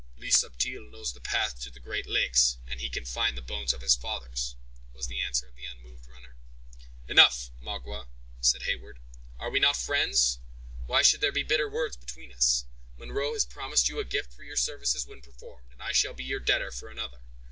[0.17, 3.71] "Le Subtil knows the path to the great lakes, and he can find the bones
[3.71, 4.55] of his fathers,"
[4.93, 6.37] was the answer of the unmoved runner.
[7.07, 8.07] "Enough, Magua,"
[8.39, 8.97] said Heyward;
[9.37, 10.39] "are we not friends?
[10.87, 12.65] Why should there be bitter words between us?
[12.97, 16.23] Munro has promised you a gift for your services when performed, and I shall be
[16.23, 17.21] your debtor for another.